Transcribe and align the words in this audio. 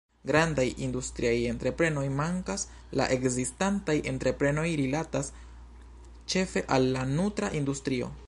Grandaj 0.29 0.63
industriaj 0.85 1.33
entreprenoj 1.49 2.05
mankas; 2.21 2.63
la 3.01 3.07
ekzistantaj 3.17 3.97
entreprenoj 4.13 4.65
rilatas 4.81 5.31
ĉefe 6.35 6.65
al 6.79 6.93
la 6.99 7.05
nutra 7.13 7.55
industrio. 7.63 8.11